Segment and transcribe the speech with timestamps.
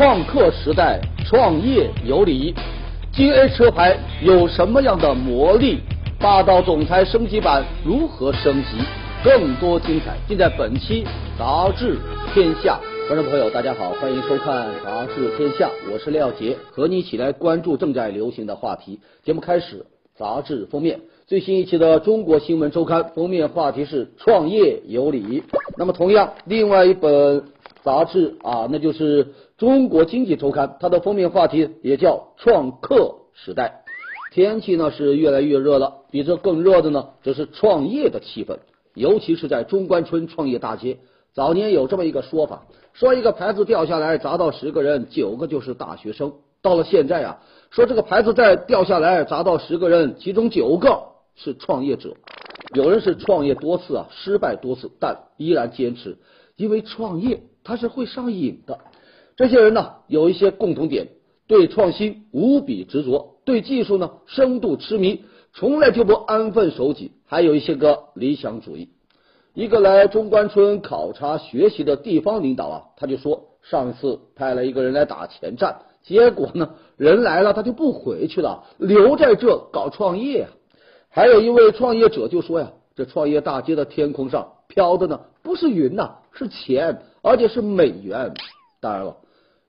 [0.00, 2.54] 创客时代，创业有礼，
[3.12, 5.80] 金 A 车牌有什么样的魔力？
[6.18, 8.78] 霸道总裁升级版如何升级？
[9.22, 11.04] 更多精彩尽在本期
[11.38, 11.98] 杂志
[12.32, 12.80] 天下。
[13.08, 19.00] 观众朋友，大家好，欢迎收看杂志天下，我是廖杰，和你一起来关注正在流行的话题。
[19.22, 19.84] 节目开始，
[20.16, 25.42] 杂志封面，最新一期的《中国新闻周刊》封面话题是创业有礼。
[25.76, 27.44] 那么，同样，另外一本
[27.82, 29.24] 杂志啊，那就是
[29.60, 33.82] 《中国经济周刊》，它的封面话题也叫创客时代。
[34.32, 38.56] 天气呢是越来越热了，比这更热的呢，则是创业的气氛，
[38.94, 40.96] 尤其是在中关村创业大街。
[41.34, 42.62] 早年有这么一个说法，
[42.94, 46.32] 说一个牌子掉下来砸到十个人，九个就是大学生。
[46.62, 51.02] 到了现在啊，说这个牌子再掉下来砸到十个人，其中九个
[51.36, 52.14] 是创业者。
[52.74, 56.16] 有人是创业多次啊，失败多次，但依然坚持，
[56.56, 58.78] 因为创业它是会上瘾的。
[59.40, 61.08] 这些人呢，有一些共同点：
[61.46, 65.24] 对创新无比执着，对技术呢深度痴迷，
[65.54, 68.90] 从来就不安分守己，还有一些个理想主义。
[69.54, 80.48] 一个来中关村考察学习的地方领导啊，他就说，上次派了一个人来打前站，结果呢，人来了他就不回去了，留在这搞创业。
[81.08, 88.34] 还有一位创业者就说呀，这创业大街的天空上飘的呢，不是云呐，是钱，而且是美元。
[88.82, 89.16] 当然了，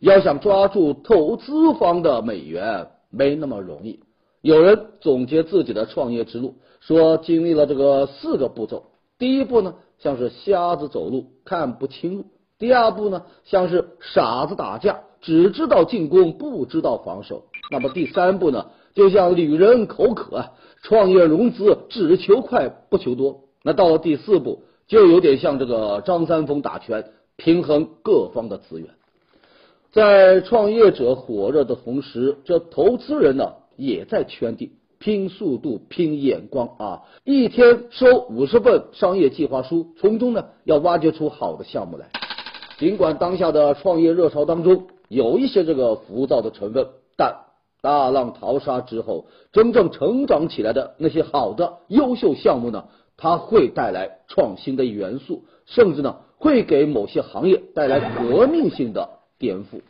[0.02, 4.00] 要想抓住投资方的美元，没那么容易。
[4.42, 8.86] 有人总结自己的创业之路，说经历了这个四个步骤。
[9.20, 12.24] 第一步呢，像是瞎子走路看不清路；
[12.58, 20.46] 第二步呢，像是傻子打架只知道进攻不知道防守；那么第三步呢，就像旅人口渴，
[20.82, 23.42] 创业融资只求快不求多。
[23.64, 27.06] 那到了第四步，就有点像这个张三丰打拳，
[27.38, 28.90] 平衡各方的资源。
[29.92, 34.74] 在创业者火热的同时，这投资人呢也在圈地。
[35.00, 37.02] 拼速度，拼眼光啊！
[37.24, 42.12] 一天收五十份商业计划书，从中呢要挖掘出好的项目来。
[42.78, 46.88] 尽管当下的创业热潮当中有一些这个浮躁的成分，
[47.18, 47.36] 但
[47.82, 52.86] 大浪淘沙之后，真正成长起来的那些好的优秀项目呢，
[53.18, 59.10] 它会带来创新的元素，甚至呢会给某些行业带来革命性的
[59.42, 59.82] 颠覆。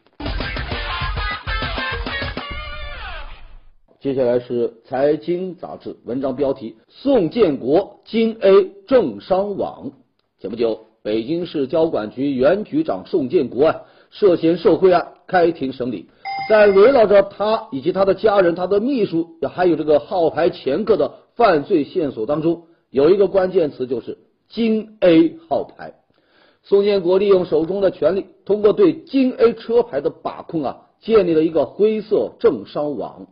[4.00, 9.92] 接下来是财经杂志文章标题：宋建国京 A 政商网。
[10.40, 16.10] 前不久，北京市交管局原局长宋建国啊涉嫌受贿案开庭审理，
[16.50, 24.18] 在围绕着他以及他的家人、他的秘书，还有这个号牌前客的犯罪线索当中，有一个关键词就是
[24.48, 26.01] 京 A 号牌。
[26.64, 33.28] 宋建国利用手中的权力，通过对京 A 车牌的把控啊，建立了一个灰色政商网。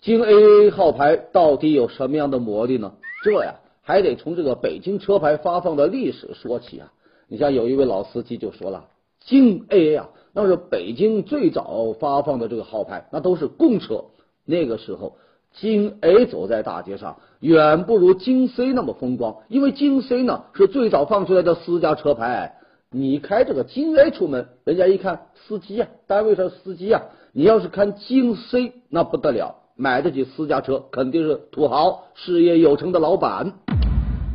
[0.00, 2.92] 京 A 号牌到底有什么样的魔力呢？
[3.24, 6.92] 这呀，还得从这个北京车牌发放的历史说起啊。
[7.26, 8.84] 你像有一位老司机就说了，
[9.20, 14.04] 京 A 啊，那是北京最早发放的这个号牌，那都是公车。
[14.44, 15.16] 那个时候，
[15.52, 22.57] 京 A 走在大街上，远不如京 C 那么风光，因为京 C 呢是最早放出来的私家车牌。
[22.90, 27.02] 你开这个京 A 出门，人家一看司机啊，单位上司机啊，
[27.34, 29.56] 你要是开京 C，那不得了。
[29.76, 33.52] 买得起私家车，肯定是土豪，事业有成的老板。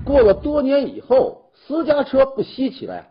[0.05, 3.07] 过了多年以后，私家车不稀奇了呀，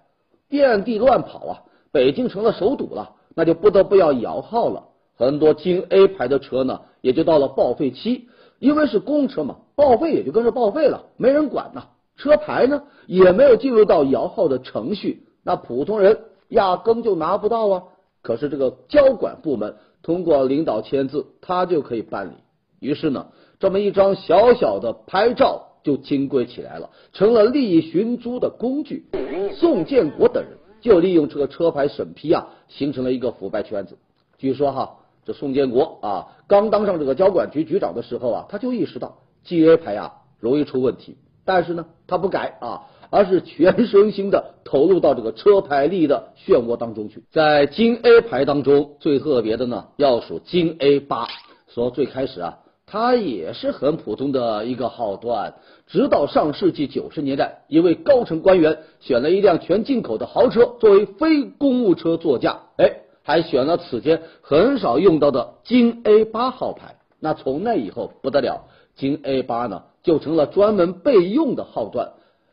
[0.48, 4.84] 遍地乱跑啊，北京成了首堵了，那就不得不要摇号了。
[5.16, 8.28] 很多京 A 牌的车呢，也就到了报废期，
[8.60, 11.88] 因为是公车嘛，报废也就跟着报废了，没人管呐。
[12.16, 17.82] 车牌呢，也没有进入到摇号的程序，那普通人压根就拿不到啊。
[18.22, 19.76] 可是这个交管部门。
[20.04, 22.32] 通过领导签字，他就可以办理。
[22.80, 23.28] 于是呢，
[23.60, 29.06] 这么一张小小的牌照就金贵起来了，成了利益寻租的工具。
[29.54, 33.96] 宋建国等人就利用这个车牌审批啊，形成了一个腐败圈子。
[34.38, 42.88] 据说哈，这宋建国啊，刚当上这个交管局局长的时候啊，他就意识到 G A 牌啊容易出问题，但是呢，他不改啊。
[43.12, 47.22] 而是全身心的投入到这个车牌力的漩涡当中去。
[47.30, 51.28] 在京 A 牌当中，最特别的呢，要数京 A 八。
[51.68, 55.56] 说最开始啊，它也是很普通的一个号段，
[55.86, 66.96] 直到上世纪九十年代，一位高层官员选了一辆全进口的豪车作为非公务车座驾，哎，还选了此前很少用到的京 A 八号牌。
[67.20, 68.64] 那从那以后不得了，
[68.96, 72.12] 京 A 八呢就成了专门备用的号段。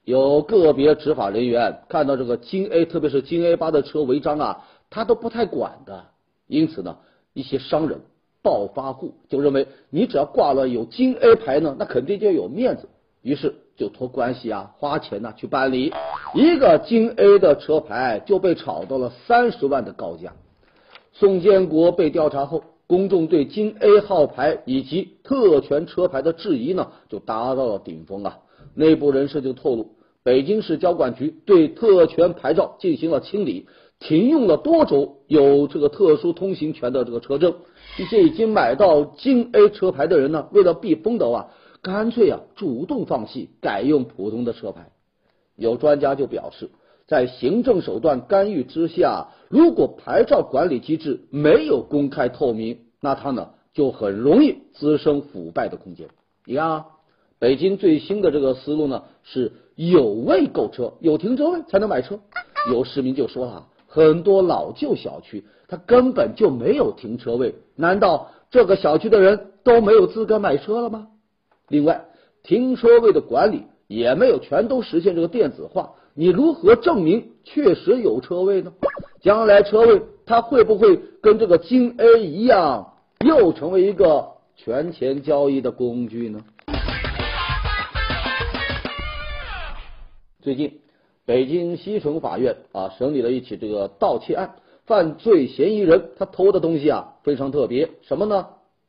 [0.09, 6.05] 有个别执法人员看到这个京 A，特别是京 A 八的车违章啊，他都不太管的，
[6.47, 6.97] 因此呢，
[7.35, 8.01] 一些商人、
[8.41, 12.89] 暴发户就认为，你只要挂了有京 A 牌呢，那肯定就有面子，
[13.21, 15.93] 于是就托关系啊、花钱呐去办理，
[16.33, 20.33] 一个京 A 的车牌就被炒到了三十万的高价。
[21.13, 28.39] 宋建国被调查后，公众对京 A 号牌以及特权车牌的质疑呢，就达到了顶峰啊。
[28.73, 29.91] 内部人士就透露，
[30.23, 33.67] 北京市交管局对特权牌照进行了清理，
[33.99, 37.55] 停用了多种有这个特殊通行权的这个车证。
[37.97, 41.47] 一些已经买到京 A 车牌的人呢，为了避风头啊，
[41.81, 44.91] 干脆啊主动放弃，改用普通的车牌。
[45.55, 46.69] 有专家就表示，
[47.07, 56.09] 在行政手段干预之下，如果牌照管理机制没有公开透明，那它呢就很容易滋生腐败的空间。
[56.45, 56.85] 你看啊。
[57.41, 59.53] 北京最新的这个思路呢，是
[59.87, 62.19] 有位购车，有停车位才能买车。
[62.69, 71.07] 有市民就说了，很多老旧小区它根本就没有停车位，难道这个小区的人都没有资格买车了吗？
[71.69, 72.03] 另外，
[72.43, 78.73] 停车位的管理也没有全都实现这个电子化，你如何证明确实有车位呢？
[79.21, 84.27] 将来车位它会不会跟这个京 A 一样，又成为一个
[84.57, 86.41] 权钱交易的工具呢？
[90.41, 90.79] 最近，
[91.25, 94.55] 北京西城法院啊审理了一起这个盗窃案，
[94.85, 98.47] 犯罪嫌疑人他偷的东西啊非常特别，什么呢？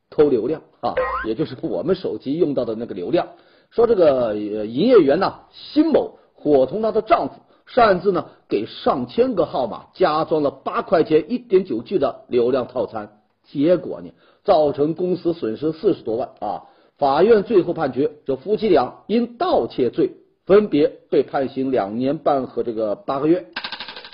[0.09, 0.93] 偷流量啊，
[1.27, 3.27] 也就是我们手机用到的那个流量。
[3.69, 7.33] 说这个营业员呢，辛某伙同她的丈夫，
[7.65, 14.11] 擅自呢给上千个号码加装了八块钱一点九 G 的流量套餐，结果呢
[14.45, 16.63] 造成公司损失四十多万啊。
[16.97, 20.13] 法院最后判决，这夫妻俩因盗窃罪。
[20.45, 23.47] 分别被判刑两年半和这个八个月，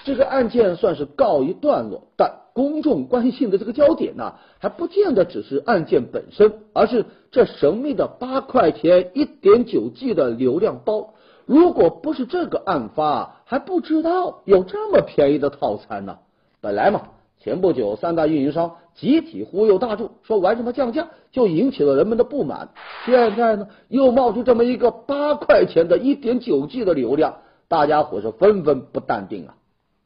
[0.04, 2.10] 这个案件算是告一段落。
[2.18, 11.14] 但公众关心的这个焦点呢，还不见得只是案件本身，而是这神秘的八块钱一点九 G 的流量包。
[11.46, 16.20] 如果不是这个案发，还不知道有这么便宜的套餐呢。
[16.62, 17.10] 本来嘛。
[17.40, 22.70] 前不久，三大运营商集体忽悠大众，说玩什么降价，就引起了人们的不满。
[23.06, 27.38] 现在呢，又冒出这么一个八块钱的一点九 G 的流量，
[27.68, 29.56] 大家伙是纷纷不淡定啊。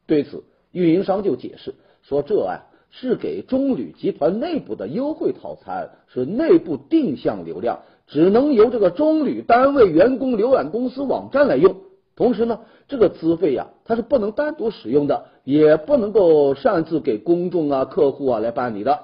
[0.06, 11.76] 对此，运营商就解释说，这啊是给中旅集团内部的优惠套餐，是内部定向流量，只能由这个中旅单位员工浏览公司网站来用。
[12.14, 18.98] 同时呢，这个资费呀，它是不能单独使用的，也不能够擅自给公众啊、客户啊来办理的。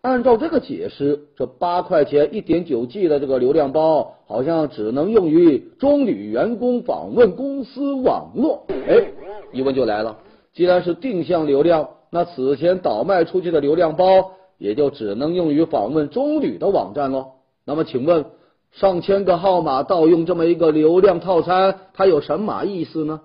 [0.00, 8.66] 按照这个解释，这八块钱一点九 G 的这个流量包，好像只能用于中旅员工访问公司网络。
[8.68, 9.08] 哎，
[9.52, 10.18] 疑问就来了，
[10.52, 17.32] 既然是定向流量，那此前倒卖出去的流量包，也就只能用于访问中旅的网站喽？
[17.64, 18.26] 那么，请问？
[18.72, 23.20] 上千个号码盗用这么一个流量套餐，它有什么意思呢？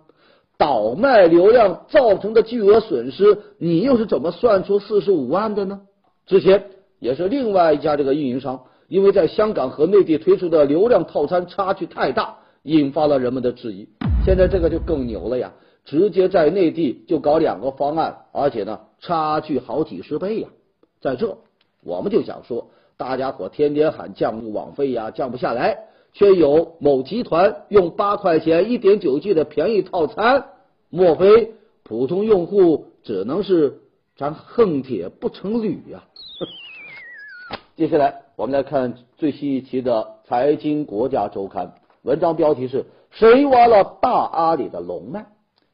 [0.57, 5.81] 倒卖流量造成的巨额损失，你又是怎么算出四十五万的呢？
[6.25, 6.68] 之前
[7.00, 13.90] 也是另外一家这个运营商，因为在香港和内地推出的流量套餐差距太大，引发了人们的质疑。
[14.26, 15.52] 现在这个就更牛了呀，
[15.83, 20.47] 直接在内地就搞两个方案，而且呢差距好几十倍呀。
[21.02, 21.38] 在这，
[21.83, 22.69] 我们就想说。
[22.97, 30.45] 大家伙天天喊降网费呀，降不下来，却有某集团用八块钱一点九 G 的便宜套餐，
[30.90, 33.81] 莫非普通用户只能是
[34.16, 36.04] 咱恨铁不成铝呀？
[37.76, 41.68] 接下来我们来看最新一期的《财经国家周刊》，
[42.04, 45.26] 文章标题是谁挖了大阿里的龙脉？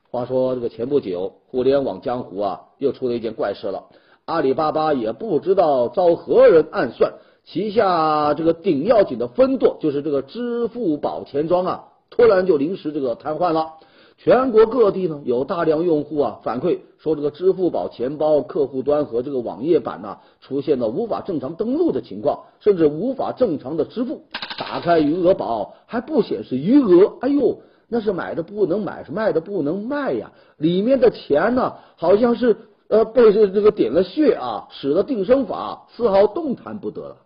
[0.09, 3.89] 话说这个前不久，互联网江湖啊又出了一件怪事了。
[4.29, 7.13] 阿里巴巴也不知道遭何人暗算，
[7.45, 13.73] 旗下这个顶要紧的分舵就是这个支付宝钱庄啊，突然就临时这个瘫痪了。
[14.19, 24.21] 全国各地呢有大量用户啊反馈说，这个支付宝钱包客户端和这个网页版呢出现了无法正常登录的情况，甚至无法正常的支付。
[24.59, 30.33] 打开余额宝还不显示余额，哎呦，那是买的不能买，是卖的不能卖呀！
[30.57, 32.55] 里面的钱呢，好像是。
[32.89, 37.17] 呃，被这这个点了穴啊，使得定身法丝毫动弹不得了。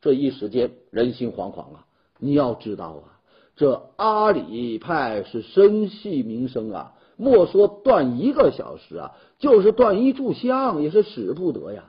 [0.00, 1.84] 这一时间人心惶惶啊！
[2.18, 3.20] 你要知道啊，
[3.54, 11.84] 这阿里派是生系民生啊，莫说断一个小时啊，就是断一炷香也是使不得呀。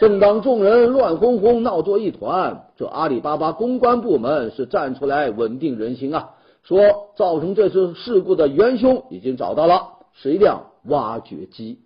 [0.00, 6.30] 正当众人乱哄哄闹作一团，这阿里巴巴公关部门是站出来稳定人心啊，
[6.62, 11.80] 说造成这次事故的元凶已经找到了，是一辆挖掘机。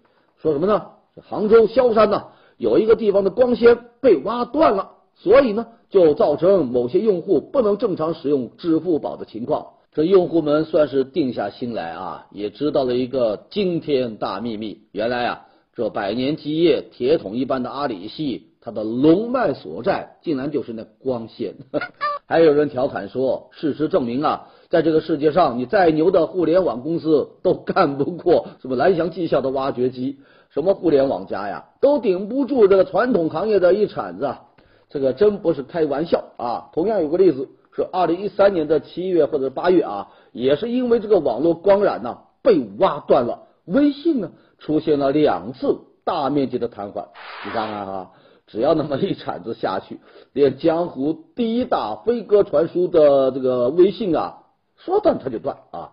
[0.47, 0.91] 说什么呢？
[1.29, 2.27] 杭州萧山呢，
[2.57, 9.67] 有一个地方的光纤被挖断了，所以呢，就造成某些用户不能正常使用支付宝的情况。
[9.93, 14.83] 这用户们算是定下心来啊，也知道了一个惊天大秘密。
[14.93, 21.57] 原来啊，这百年基业、铁桶一般的阿里系，它的龙脉所在，竟然就是那光纤。
[22.29, 30.19] 还有人调侃说，事实证明啊，在这个世界上，你再牛的互联网公司都干不过什么蓝翔技校的挖掘机，
[30.57, 34.45] 什么互联网加呀，都顶不住这个传统行业的一铲子啊。
[34.89, 36.71] 这个真不是开玩笑啊！
[36.73, 37.51] 同样有个例子。
[37.75, 47.09] 是二零一三年的七月或者八月啊，也是因为这个网络光缆呢被挖断了，微信呢出现了两次大面积的瘫痪。
[47.45, 48.13] 你看看哈，
[48.47, 50.01] 只要那么一铲子下去，
[50.33, 54.39] 连江湖第一大飞鸽传书的这个微信啊，
[54.79, 55.93] 说断它就断啊。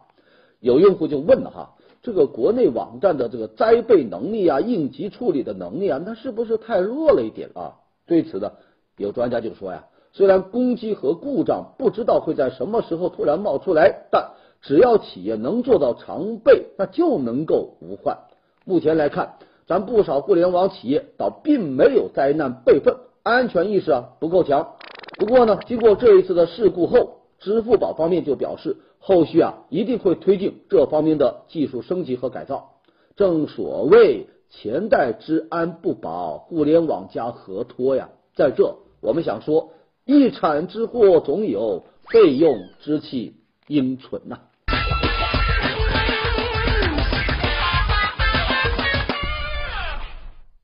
[0.62, 7.76] 有用户就问了哈，这个国内网站的这个灾备能力啊、应急处理的能力啊，那是不是太弱了一点啊？
[8.06, 8.52] 对此呢，
[8.98, 9.86] 有专家就说呀。
[10.12, 14.32] 虽然攻击和故障不知道会在什么时候突然冒出来，但
[14.62, 18.18] 只要企业能做到常备，那就能够无患。
[18.66, 24.74] 目前来看，咱不少互联网企业倒并没有灾难备份，安全意识啊不够强。
[25.18, 32.76] 不过呢，经过这一次的事故后，支付宝方面就表示，后续啊一定会推进这方面的技术升级和改造。
[33.18, 38.12] 正所谓前代之安不保，互联网加合托呀。
[38.34, 39.72] 在这，我们想说。
[40.06, 44.38] 一产之祸总有，备用之器应存呐。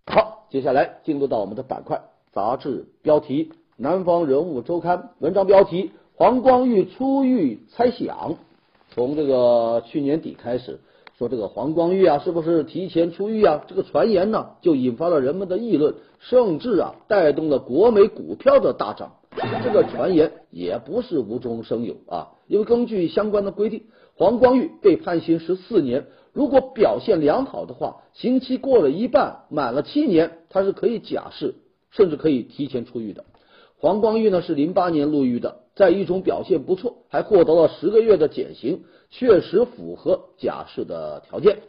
[0.08, 2.02] 好，接下来进入到我们的板块，
[2.34, 3.46] 杂志标题
[3.78, 8.36] 《南方人物周刊》文章标题：黄光裕出狱猜想。
[8.94, 10.82] 从这个去年底开始，
[11.18, 13.64] 说这个黄光裕啊，是不是提前出狱啊？
[13.70, 19.14] 这个传言呢，就引发了人们的议论，甚至啊，带动了国美股票的大涨。
[19.64, 23.84] 这个传言也不是无中生有啊，因为根据相关的规定，
[24.18, 31.56] 黄光裕被判刑十四年，如果表现良好的话，刑期过了一半，满了七年，他是可以假释，
[31.92, 33.24] 甚至可以提前出狱的。
[33.78, 41.60] 黄光裕呢是零八年入狱的，在狱中表现不错，还获得了十个月的减刑，确实符合假释的条件。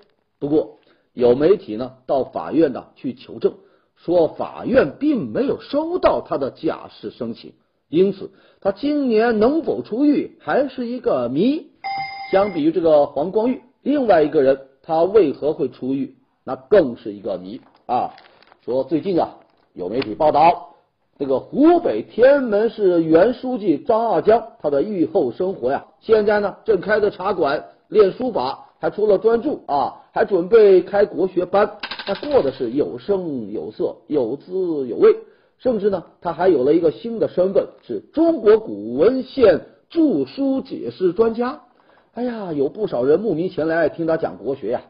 [0.40, 0.79] 不过
[1.12, 3.55] 有媒体呢到法院呢去求证。
[3.95, 7.52] 说法院并没有收到他的假释申请，
[7.88, 11.69] 因此他今年能否出狱还是一个谜。
[12.33, 18.11] 相比于这个黄光裕，另外一个人他为何会出狱，那更是一个谜啊。
[18.64, 19.37] 说最近啊，
[19.73, 20.70] 有媒体报道，
[21.21, 31.73] 这个湖北天安门市原书记张二江，他的狱后生活呀，现在呢正开着茶馆练书法，还出了专著啊，还准备开国学班。
[32.07, 35.15] 他过的是有声有色、有滋有味，
[35.59, 39.61] 甚至呢，他还有了一个新的身份，是中国古文献
[39.91, 41.61] 著书解释专家。
[42.15, 44.81] 哎呀，有不少人慕名前来听他讲国学呀。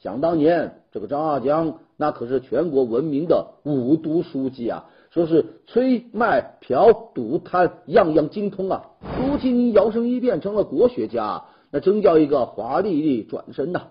[0.00, 8.90] 想当年，这个张二江那可是全国闻名的五毒书记啊，说是吹卖嫖赌贪样样精通啊。
[9.16, 13.82] 如今摇身一变成了国学家，那真叫一个华丽丽转身呐。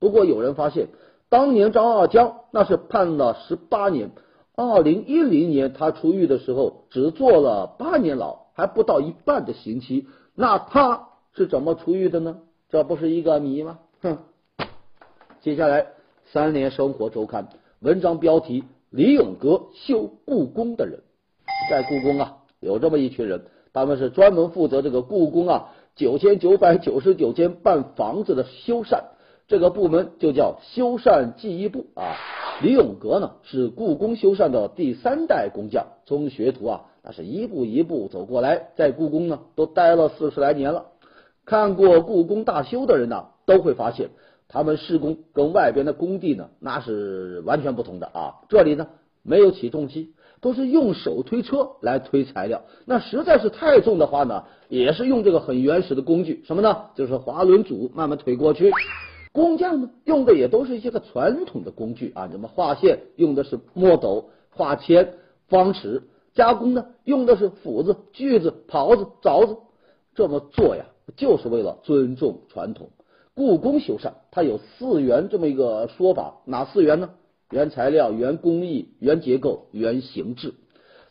[0.00, 0.88] 不过有人发现。
[1.30, 4.12] 当年张二江那是判了十八年，
[4.54, 12.36] 二零一零年他出狱的时候只坐了八年牢，还不到一半的刑期，那他是怎么出狱的呢？
[12.70, 13.78] 这不是一个谜吗？
[14.00, 14.18] 哼！
[15.40, 15.86] 接下来，
[16.26, 17.48] 三联生活周刊
[17.80, 18.62] 文章标题：
[18.94, 21.00] 李永革修故宫的人，
[21.68, 29.00] 在故宫啊，有这么一群人，他们是专门负责这个故宫啊九千九百九十九间半房子的修缮。
[29.48, 32.14] 这个部门就叫修缮技艺部啊。
[32.62, 40.86] 李永革呢是故宫修缮的第三代工匠，从学徒啊，那是一步一步走过来，在故宫呢都待了四十来年了。
[41.44, 44.10] 看过故宫大修的人呢，都会发现
[44.54, 48.34] 他们施工跟外边的工地呢那是完全不同的啊。
[48.48, 48.86] 这里呢
[49.24, 52.62] 没有起重机，都是用手推车来推材料。
[52.84, 56.90] 那实在是太重的话呢，也是用这个很原始的工具，什么呢？
[56.94, 58.70] 就是滑轮组慢慢推过去。
[59.32, 65.14] 工匠呢，用的也都是一些个传统的工具啊，什么画线用的是墨斗、画铅、
[65.48, 69.56] 方尺；加工呢，用的是斧子、锯子、刨子、凿子。
[70.14, 70.84] 这么做呀，
[71.16, 72.90] 就是为了尊重传统。
[73.34, 77.10] 故宫修缮它有四元这么一个说法，哪四元呢？
[77.50, 80.54] 原材料、原工艺、原结构、原形制。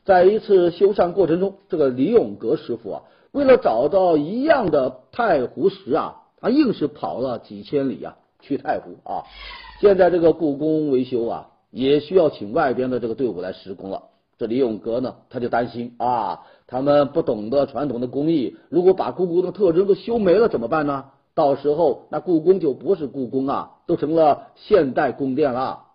[0.05, 3.01] 在一次修缮过程中，这个李永革师傅啊，
[3.31, 6.19] 为了找到一样的太湖石啊。
[6.45, 9.23] 他硬是跑了几千里啊，去太湖啊！
[9.79, 14.03] 现在这个故宫维修啊，也需要请外边的这个队伍来施工了。
[14.37, 21.05] 这李永革呢，他就担心啊，他们不懂得传统的工艺，如果把故宫的特征都修没了怎么办呢？
[21.35, 25.85] 到时候那故宫就不是故宫啊，都成了现代宫殿了。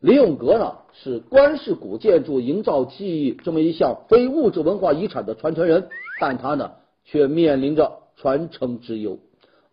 [0.00, 6.72] 李永革呢，是关氏古建筑营造技艺这么一项非物质文化遗产的传承人，但他呢，
[7.04, 9.18] 却面临着传承之忧。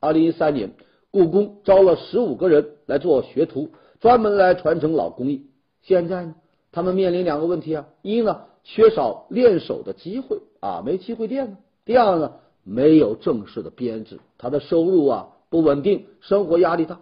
[0.01, 0.71] 二零一三年，
[1.11, 3.69] 故宫招了十五个人来做学徒，
[4.01, 5.45] 专门来传承老工艺。
[5.81, 6.35] 现在呢，
[6.73, 12.33] 他们面临两个问题啊：一呢，缺少练手的机会啊，没机会练；第二呢，
[12.67, 16.99] 没有正式的编制，他的收入啊不稳定，生活压力大。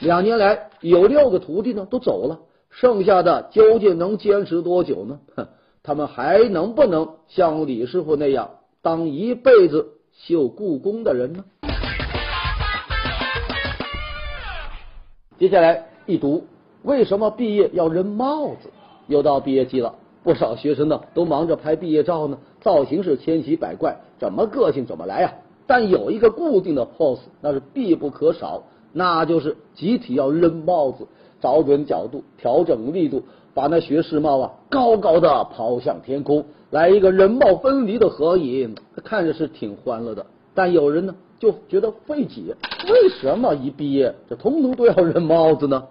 [0.00, 2.40] 两年来，有六个徒弟呢都走了。
[2.70, 5.20] 剩下的究竟能坚持多久呢？
[5.36, 5.48] 哼，
[5.84, 11.44] 他们还能不能像李师傅那样当一辈子绣故宫的人呢？
[15.38, 16.46] 接下来一读，
[16.82, 18.70] 为什么毕业要扔帽子？
[19.08, 25.34] 又到毕业季了，不少学生呢都忙着拍毕业照呢，造型是千奇百怪，怎么个性怎么来呀？
[25.66, 28.62] 但有一个固定的 pose，那是必不可少，
[28.92, 31.08] 那就是集体要扔帽子。
[31.40, 40.24] 找准角度，调整力度，把那学士帽啊高高的抛向天空，来一个人帽分离的合影，看着是挺欢乐的。
[40.54, 42.54] 但有人呢就觉得费解，
[42.88, 45.82] 为什么一毕业这通通都要扔帽子呢？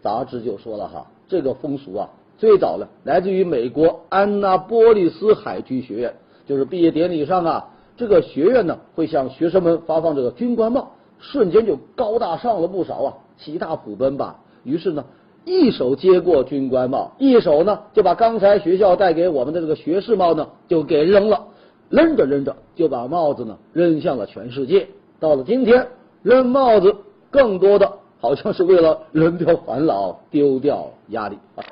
[0.00, 6.14] 杂志就说了哈，这个风俗啊最早呢来自于美国安娜波利斯海军学院，
[6.46, 14.38] 就是毕业典礼上啊，这个学院呢会向学生们发放这个军官帽，瞬间就高大上了不少啊，其大普奔吧。
[14.62, 15.04] 于是呢，
[15.44, 21.44] 一手接过军官帽，一手呢就把刚才学校带给我们的这个学士帽呢就给扔了，
[21.88, 24.88] 扔着扔着就把帽子呢扔向了全世界。
[25.18, 25.86] 到了今天，
[26.22, 26.94] 扔帽子
[27.30, 31.64] 更多的好像是为了扔掉烦恼，丢掉压力啊。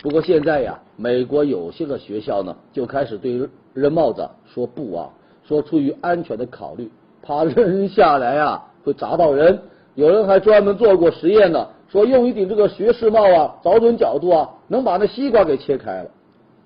[0.00, 3.48] 不过现在呀，美国有些个学校呢就开始对
[3.78, 5.08] 扔帽子说不啊，
[5.46, 6.90] 说出于安全的考虑，
[7.22, 9.58] 怕扔下来啊会砸到人。
[9.94, 11.68] 有人还专门做过实验呢。
[11.88, 16.10] 说用一顶这个学士帽啊，找准角度啊，能把那西瓜给切开了。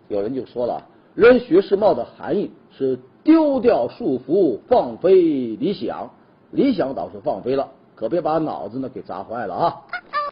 [0.09, 6.11] 有人就说了，扔学士帽的含义是丢掉束缚，放飞理想。
[6.51, 9.81] 理想倒是放飞了，可别把脑子呢给砸坏了啊！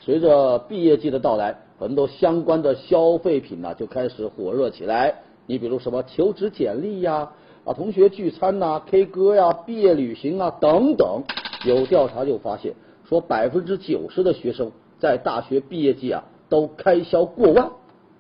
[0.03, 5.15] 随着毕业季的到来，很多相关的消费品呢就开始火热起来。
[5.51, 7.33] 你比如什么求职简历呀，
[7.65, 11.25] 啊同学聚餐呐，K 歌呀，毕业旅行啊等等。
[11.67, 12.73] 有调查就发现。
[13.09, 17.73] 说百分之九十的学生在大学毕业季啊都开销过万，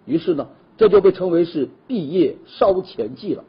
[0.04, 3.44] 于是呢这就被称为是毕业烧钱季了。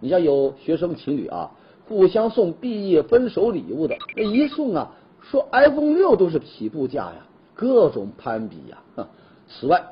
[0.00, 1.52] 你像有学生情侣啊
[1.88, 4.92] 互相送毕业分手礼物的，那一送啊
[5.22, 8.82] 说 iPhone 六都是起步价呀，各种攀比呀。
[9.48, 9.82] 此外，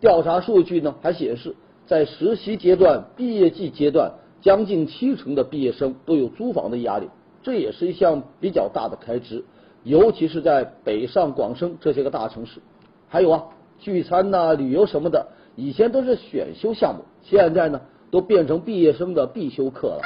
[0.00, 1.56] 调查数据呢还显示，
[1.90, 7.08] 在实习阶段、毕业季阶段，将近七成的毕业生都有租房的压力，
[7.42, 9.44] 这也是一项比较大的开支。
[9.82, 12.60] 尤其是在北上广深这些个大城市，
[13.08, 13.42] 还有啊，
[13.80, 15.26] 聚餐呐、旅游什么的，
[15.56, 17.80] 以前都是选修项目，现在呢
[18.12, 20.02] 都变成毕业生的必修课了。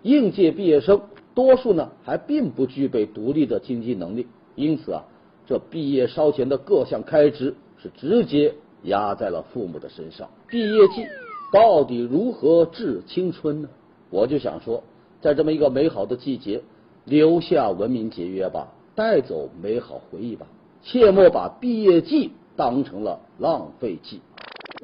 [0.00, 1.02] 应届毕业生
[1.34, 5.04] 多数呢还并不具备独立的经济能力，因此啊，
[5.46, 10.28] 这毕业烧钱的各项开支是直接压在了父母的身上。
[10.46, 11.06] 毕业季
[11.52, 13.68] 到底如何致青春呢？
[14.10, 14.82] 我就想说，
[15.20, 16.62] 在这么一个美好的季节，
[17.04, 18.68] 留下文明节约吧。
[18.94, 20.44] 带走美好回忆吧，
[20.82, 24.20] 切莫把毕业季当成了浪费季。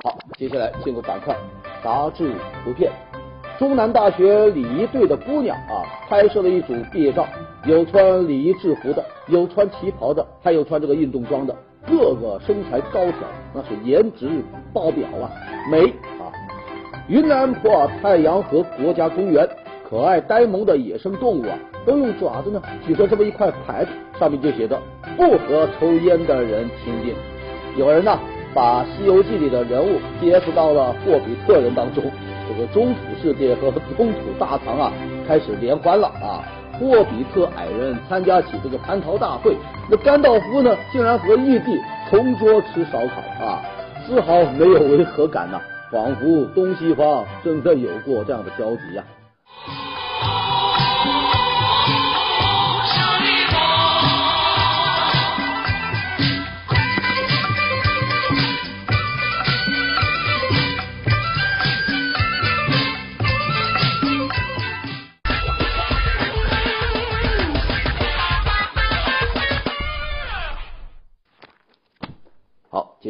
[0.04, 1.36] 好，接下来进入板块
[1.82, 2.92] 杂志图片。
[3.58, 7.26] 中南大学礼仪队的姑娘啊，拍摄了一组毕业照，
[7.66, 11.56] 有穿礼仪制服的，有穿旗袍的，还有穿这个运动装的，
[11.88, 14.28] 个个身材高挑，那是颜值
[14.72, 15.30] 爆表啊，
[15.70, 15.86] 美
[16.18, 16.32] 啊！
[17.08, 19.48] 云南普洱太阳河国家公园，
[19.88, 21.56] 可爱呆萌的野生动物啊。
[21.86, 24.80] 都用爪子呢举着这么一块牌子，上面就写着
[25.18, 27.14] “不和抽烟的人亲近”。
[27.76, 28.18] 有人呢
[28.54, 32.02] 把《西游记》里的人物 PS 到了霍比特人当中，
[32.48, 34.90] 这个中土世界和中土大唐啊
[35.28, 36.40] 开始联欢了啊！
[36.78, 39.56] 霍比特矮人参加起这个蟠桃大会，
[39.90, 43.62] 那甘道夫呢竟然和玉帝同桌吃烧烤啊，
[44.06, 45.60] 丝毫没有违和感呐，
[45.90, 49.04] 仿佛东西方真的有过这样的交集呀。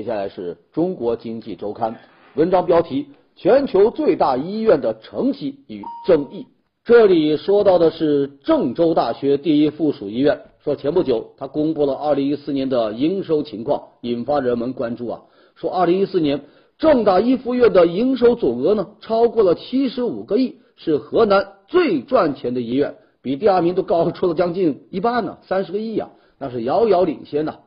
[0.05, 1.99] 接下来是中国经济周刊
[2.35, 6.47] 文章标题：全球最大医院的成绩与争议。
[6.85, 15.23] 这里说到的是郑州大学第一附属医院，说前不久他公布了二零一四年的营收情况，引发人们关注啊。
[15.55, 16.43] 说二零一四年
[16.77, 27.61] 郑大一附院的营收总额呢超过了七十五个亿，是河南最赚钱的医院，比第二名都高出了将近一半呢，三十个亿啊，那是遥遥领先呐。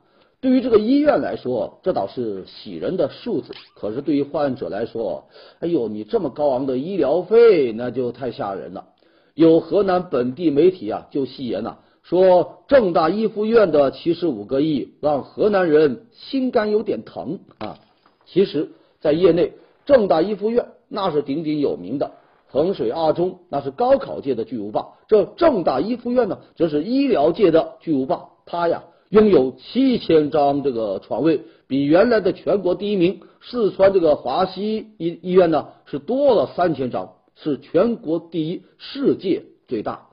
[0.47, 5.25] 对于这个医院来说，这倒是喜人的数字，可是对于患者来说，
[5.59, 8.85] 哎呦，你这么高昂的医疗费，那就太吓人了。
[9.33, 17.77] 有河南本地媒体啊，就戏言呐，说郑大一附院的七十五个亿让河南人心肝有点疼啊。
[18.25, 18.69] 其实，
[19.01, 19.51] 在业内，
[19.85, 22.13] 郑大一附院那是鼎鼎有名的，
[22.47, 28.29] 衡水二中那是高考界的巨无霸，这郑大一附院呢，则是医疗界的巨无霸。
[28.45, 37.13] 它呀，拥有七千张这个床位，比原来的全国第一名四川这个华西医医院呢，是多了三千张。
[37.39, 40.07] 是全国第一，世界最大。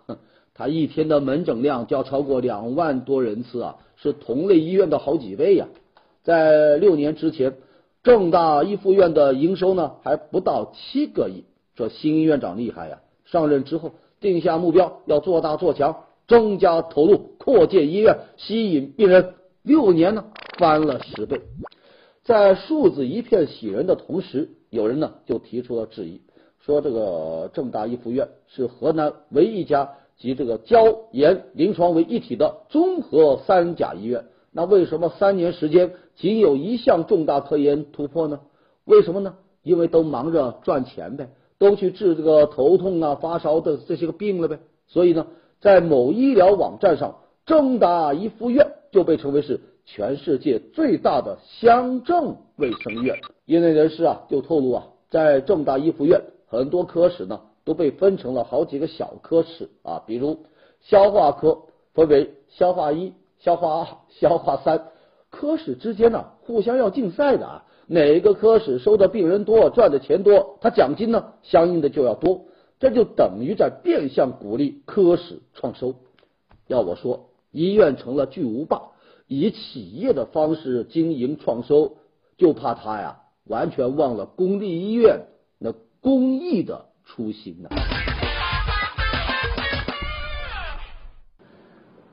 [0.53, 5.67] 他一天的门诊量就要超过两万多人次啊，是同类医院的好几倍呀。
[6.23, 7.55] 在六年之前，
[8.03, 11.45] 郑大一附院的营收呢还不到七个亿。
[11.75, 19.35] 这新院长厉害呀，上任之后定下目标，要做大做强，增加投入，扩建医院，吸引病人。
[19.63, 20.27] 六年呢
[20.59, 21.41] 翻了十倍。
[22.23, 26.21] 在数字一片喜人的同时，有人呢就提出了质疑。
[26.61, 34.25] 说这个郑大一附院是河南唯一一家集这个教研临床为一体的综合三甲医院。
[34.51, 38.41] 那为什么三年时间仅有一项重大科研突破呢？
[38.85, 39.37] 为什么呢？
[39.63, 44.59] 因为都忙着赚钱呗，都去治这个头痛啊、发烧的这些个病了呗。
[44.87, 45.27] 所以呢，
[45.65, 53.17] 在某医疗网站上，郑大一附院就被称为是全世界最大的乡镇卫生院。
[53.47, 56.21] 业内人士啊就透露啊，在郑大一附院。
[56.49, 60.41] 很多科室呢都被分成了好几个小科室啊，比如
[60.83, 61.63] 消化科
[61.95, 64.89] 分为消化一、消化二、消化三，
[65.31, 72.43] 科室之间呢互相要竞赛的啊，哪个科室收的病人多，赚的钱多，他奖金呢相应的就要多，
[72.85, 75.95] 这就等于在变相鼓励科室创收。
[76.67, 78.83] 要我说，医院成了巨无霸，
[79.27, 81.97] 以企业的方式经营创收，
[82.37, 85.21] 就怕他呀完全忘了公立医院
[85.59, 85.73] 那。
[86.03, 87.71] 公益的初心呢？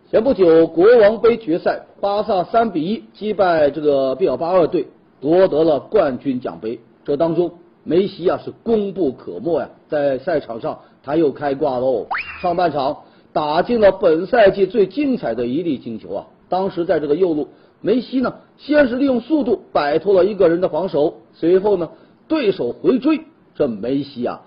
[0.10, 4.88] 前不久，国王杯决赛，巴萨三比一击败这个毕尔巴鄂队，
[5.20, 6.80] 夺得了冠军奖杯。
[7.04, 12.08] 这当中，梅西啊是功不可没呀，在赛场上他又开挂喽。
[12.42, 12.98] 上半场
[13.34, 16.28] 打进了本赛季最精彩的一粒进球啊！
[16.50, 17.48] 当时在这个右路，
[17.82, 21.90] 梅西呢先是利用速度摆脱了一个人的防守，随后呢
[22.28, 23.22] 对手回追。
[23.56, 24.42] 这梅西啊，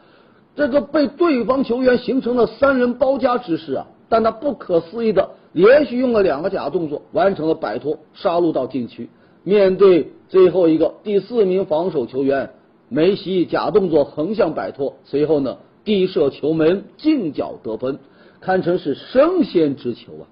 [0.57, 9.09] 这个被对方球员形成了三人包夹之势啊，但他不可思议的连续用了两个假动作，完成了摆脱，杀入到禁区。
[9.42, 12.51] 面对最后一个第四名防守球员，
[12.88, 17.99] 梅西假动作横向摆脱，随后呢低射球门近角得分，
[18.40, 20.25] 堪称是升仙之球啊！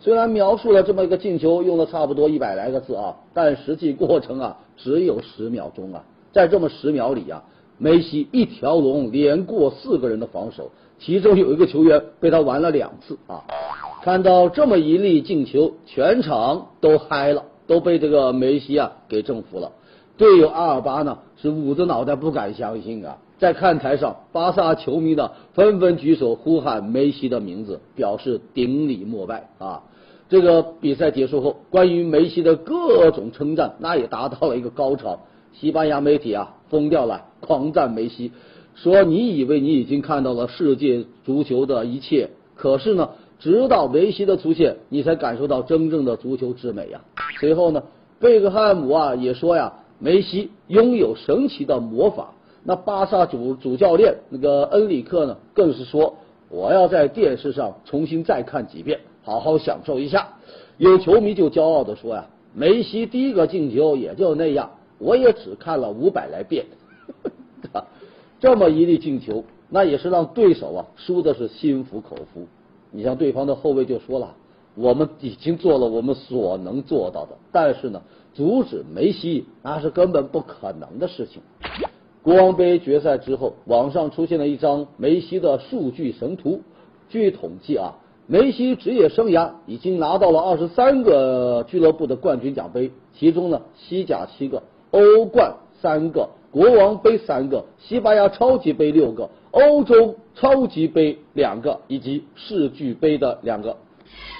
[0.00, 7.42] 虽然描述了这么一个进球用了差不多一百来个字啊，但实际过程啊只有十秒钟啊，在这么十秒里啊。
[7.80, 13.44] 梅西一条龙连过四个人的防守，其中有一个球员被他玩了两次啊！
[14.02, 19.70] 看到这么一粒进球，全场都嗨了，都被这个梅西啊给征服了。
[20.16, 23.16] 队友阿尔巴呢是捂着脑袋不敢相信啊！
[23.38, 29.82] 在看台上，巴萨球迷呢纷纷举手呼喊梅西的名字，表示顶礼膜拜啊！
[30.28, 35.20] 这个比赛结束后，关于梅西的各种称赞，那也达到了一个高潮。
[35.52, 38.32] 西班牙媒体啊疯掉了，狂赞梅西，
[38.74, 47.00] 说你以为你已经看到了世界足球的一切，可是呢，直到梅西的出现，你才感受到真正的足球之美呀。
[47.40, 47.84] 随后呢，
[48.18, 52.32] 贝克汉姆啊也说呀，梅西拥有神奇的魔法。
[52.64, 56.16] 那巴萨主主教练那个恩里克呢，更是说
[56.50, 60.28] 我要在电视上重新再看几遍，好好享受一下。
[60.76, 64.70] 有球迷就骄傲的说呀，梅西第一个进球也就那样。
[64.98, 66.66] 我也只看了五百来遍，
[68.40, 72.48] 这么一粒进球，那也是让对手啊输的是心服口服。
[72.90, 74.34] 你像对方的后卫就说了，
[74.74, 78.02] 我们已经做了我们所能做到的，但是呢，
[78.38, 81.42] 阻止梅西那是根本不可能的事情。
[82.22, 86.62] 国王杯决赛之后，网上出现了一张梅西的数据神图。
[87.08, 87.96] 据统计啊，
[88.28, 103.76] 梅西职业生涯已经拿到了二十三个俱乐部的冠军奖杯，其中呢，西甲七个，欧冠三个，国王杯三个，西班牙超级杯六个，欧洲超级杯两个，以及世俱杯的两个。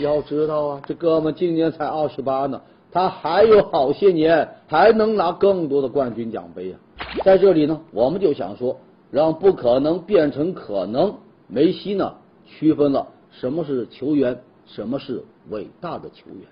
[0.00, 6.78] 要知道啊，这哥们今年才二十八呢，他还有好些年，还能拿更多的冠军奖杯啊！
[7.24, 8.76] 在这里呢，我们就想说，
[9.10, 11.14] 让不可能变成可能。
[11.48, 12.14] 梅西呢，
[12.46, 16.48] 区分了什么是球员，什么是伟大的球员。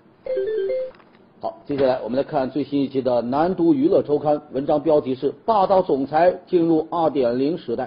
[1.39, 7.85] 好，接下来我们来看最新一期的《南都娱乐周刊》，文章标题是《霸道总裁进入二点零时代》。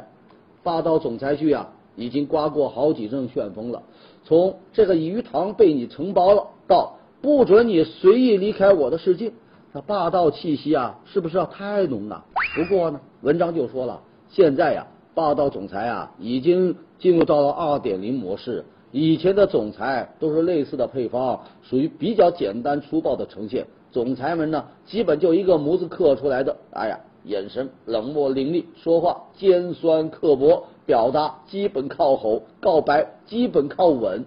[0.62, 3.82] 霸道总裁剧啊，已经刮过好几阵旋风了。
[4.22, 9.32] 从这个鱼塘被你承包了，到不准你随意离开我的世界，
[9.72, 12.24] 那霸道气息啊，是不是要太浓了？
[12.56, 18.64] 不过呢，文章就说了，现在呀，霸道总裁啊，已经进入到了二点零模式。
[18.90, 23.66] 以前的总裁都是类似的配方，属于比较简单粗暴的呈现。
[23.92, 26.56] 总裁们呢，基本就一个模子刻出来的。
[26.72, 34.24] 哎呀，眼神冷漠凌厉，说话尖酸刻薄，表达基本靠吼，告白基本靠吻。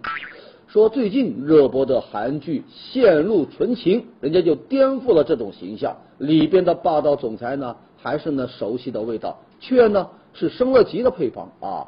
[0.74, 5.96] 说最近热播的韩剧《陷入纯情》，人家就颠覆了这种形象。
[6.18, 11.86] 里边的霸道总裁呢，还是那熟悉的味道，却呢是升了级的配方啊。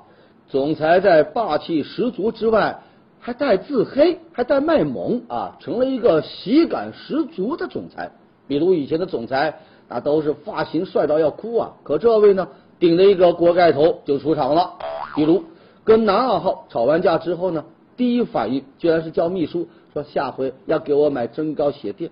[0.48, 2.80] 总裁在霸气十足之外，
[3.19, 8.12] 还带自黑，还带卖萌啊，成了一个喜感十足的总裁。
[8.48, 14.74] 比如以前的总裁，那都是发型帅到要哭啊，可这位呢，顶着一个锅盖头就出场了。
[15.15, 15.43] 比如
[15.84, 17.65] 跟男二号吵完架之后呢，
[17.97, 22.10] 第一反应居然是叫秘书说下回要给我买增高鞋垫。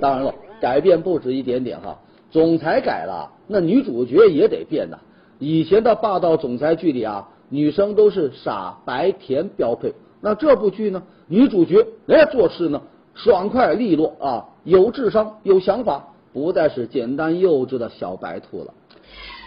[0.00, 1.98] 当然了，改变不止一点点哈，
[2.30, 4.98] 总裁改了，那女主角也得变呐。
[5.38, 7.28] 以前的霸道总裁剧里啊。
[7.54, 11.02] 女生都是傻白甜标配，那这部剧呢？
[11.26, 12.80] 女主角哎做事呢
[13.14, 18.72] 爽快利落啊，有智商有想法，不再是简单幼稚的小白兔了。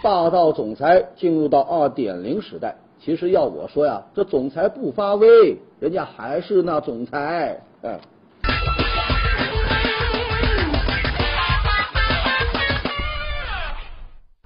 [0.03, 7.61] 霸道总裁进入到二点零时代，其实要我说呀，这总裁不发威，人家还是那总裁。
[7.83, 7.99] 哎。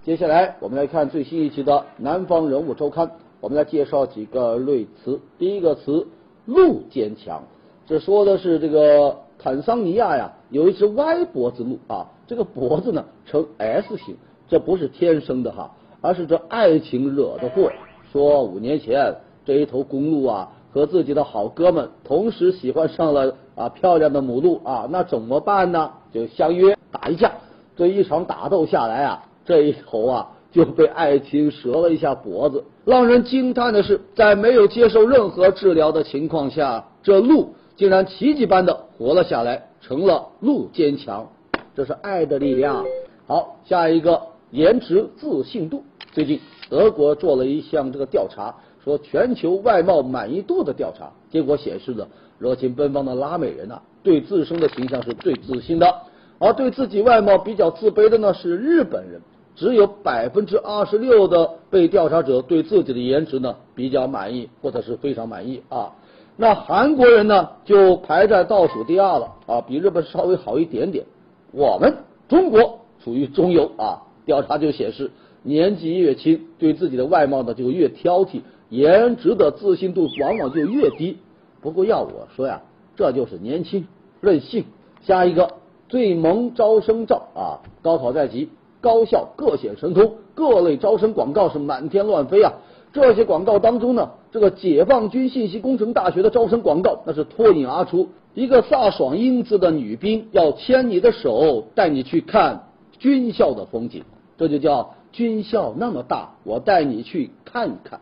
[0.03, 3.07] 接下来我们来看最新一期的《南方人物周刊》。
[3.39, 5.21] 我们来介绍几个类词。
[5.37, 6.05] 第一个词
[6.45, 7.41] “鹿坚强”，
[7.87, 14.17] 这说的是这个坦桑尼亚呀，有一只歪脖子鹿啊，这个脖子呢呈 S 型，
[14.49, 17.71] 这不是天生的哈，而是这爱情惹的祸。
[18.11, 25.91] 说五年前这一头公鹿啊，和自己的好哥们同时喜欢上了啊漂亮的母鹿啊，那怎么办呢？
[26.13, 27.31] 就相约打一架。
[27.75, 30.29] 这一场打斗下来啊，这一头啊。
[30.51, 32.63] 就被爱情折了一下脖子。
[32.83, 41.29] 让人惊叹的是，在没有接受任何治疗的情况下，这鹿竟然奇迹般的活了下来，成了鹿坚强。
[41.75, 42.83] 这是爱的力量。
[43.27, 44.19] 好，下一个
[44.49, 45.83] 颜值自信度。
[46.13, 46.39] 最近
[46.69, 48.53] 德国做了一项这个调查，
[48.83, 55.93] 说全球外貌满意度的调查，结果显示呢，热情奔放的拉美人呐，对自身的形象是最自信的，
[56.37, 59.19] 而对自己外貌比较自卑的呢，是日本人。
[59.55, 65.91] 只有百分之二十六的被调查者对自己的颜值呢比较满意或者是非常满意啊，
[66.37, 71.03] 那韩国人呢就排在倒数第二了啊，比日本稍微好一点点。
[71.51, 71.93] 我们
[72.29, 75.11] 中国处于中游啊，调查就显示
[75.43, 81.17] 年纪越轻，对自己的外貌呢就越挑剔，颜值的自信度往往就越低。
[81.61, 82.61] 不过要我说呀，
[82.95, 83.87] 这就是年轻
[84.21, 84.65] 任性。
[85.01, 85.49] 下一个
[85.87, 88.49] 最萌招生照啊，高考在即。
[88.81, 92.53] 高校各显神通，各类招生广告是满天乱飞啊！
[92.93, 98.07] 这些广告当中呢，这个解放军信息工程大学的招生广告那是脱颖而出。
[98.33, 102.67] 一个飒爽英姿的女兵要牵你的手，带你去看
[102.99, 104.05] 军校的风景，
[104.37, 107.99] 这就叫军校那么大，我带你去看一看。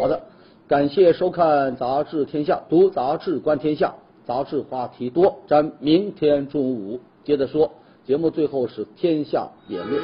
[0.00, 0.20] 好的，
[0.68, 3.94] 感谢收看杂志天下，读杂志观天下，
[4.26, 7.70] 杂志话题多，咱明天中午接着说。
[8.06, 10.02] 节目最后是天下言论。